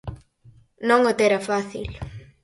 [0.89, 1.87] Non o terá fácil.